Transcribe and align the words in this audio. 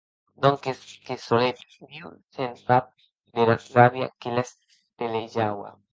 Donques 0.43 0.79
que 1.09 1.17
solet 1.25 1.59
Diu 1.91 2.09
se’n 2.37 2.57
sap 2.61 2.89
dera 3.35 3.59
ràbia 3.67 4.11
que 4.21 4.37
les 4.39 4.55
pelejaua. 5.03 5.71